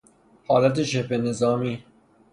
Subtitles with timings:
[0.47, 1.83] حالت شبه نظامی